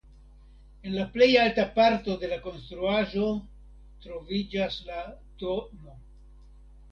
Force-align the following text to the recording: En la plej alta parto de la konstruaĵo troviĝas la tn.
En 0.89 0.93
la 0.99 1.03
plej 1.15 1.25
alta 1.41 1.65
parto 1.75 2.15
de 2.23 2.29
la 2.31 2.39
konstruaĵo 2.45 3.27
troviĝas 4.05 4.79
la 4.87 5.03
tn. 5.43 5.93